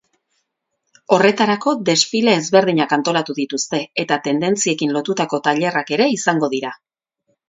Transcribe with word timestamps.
Horretarako, 1.17 1.73
desfile 1.89 2.31
ezberdinak 2.37 2.95
antolatu 2.97 3.35
dituzte 3.39 3.81
eta 4.05 4.17
tendentziekin 4.29 4.95
lotutako 4.97 5.41
tailerrak 5.49 5.93
ere 5.99 6.09
izango 6.15 6.51
dira. 6.55 6.73